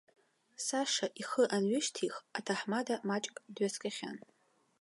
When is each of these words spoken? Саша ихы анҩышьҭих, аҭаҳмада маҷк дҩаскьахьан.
Саша 0.65 1.07
ихы 1.21 1.43
анҩышьҭих, 1.55 2.15
аҭаҳмада 2.37 2.95
маҷк 3.07 3.35
дҩаскьахьан. 3.55 4.17